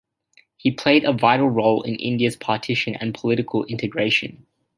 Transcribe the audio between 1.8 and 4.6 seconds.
in India's partition and political integration.